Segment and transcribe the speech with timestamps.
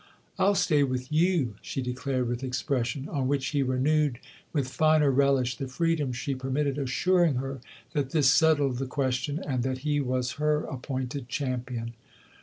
[0.39, 4.17] "I'll stay with you!" she declared with expression; on which he renewed,
[4.51, 7.59] with finer relish, the freedom she per mitted, assuring her
[7.93, 11.93] that this settled the question and that he was her appointed champion.